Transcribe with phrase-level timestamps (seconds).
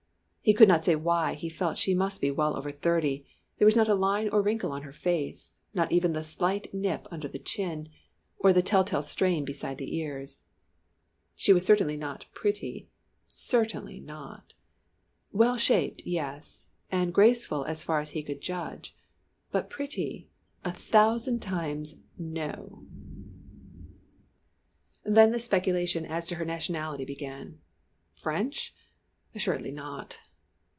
[0.43, 3.27] He could not say why he felt she must be well over thirty
[3.59, 7.01] there was not a line or wrinkle on her face not even the slight nip
[7.05, 7.89] in under the chin,
[8.39, 10.45] or the tell tale strain beside the ears.
[11.35, 12.89] She was certainly not pretty,
[13.29, 14.55] certainly not.
[15.31, 18.95] Well shaped yes and graceful as far as he could judge;
[19.51, 20.27] but pretty
[20.65, 22.83] a thousand times No!
[25.03, 27.59] Then the speculation as to her nationality began.
[28.11, 28.73] French?
[29.35, 30.17] assuredly not.